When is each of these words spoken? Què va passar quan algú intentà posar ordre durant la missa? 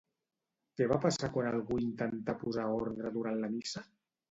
Què 0.79 0.87
va 0.91 0.97
passar 1.03 1.29
quan 1.35 1.51
algú 1.51 1.77
intentà 1.85 2.37
posar 2.47 2.67
ordre 2.81 3.15
durant 3.21 3.41
la 3.45 3.55
missa? 3.57 3.89